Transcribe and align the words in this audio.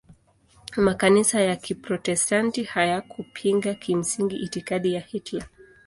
Makanisa 0.77 1.41
ya 1.41 1.55
Kiprotestanti 1.55 2.63
hayakupinga 2.63 3.73
kimsingi 3.73 4.35
itikadi 4.37 4.93
ya 4.93 5.01
Hitler. 5.01 5.47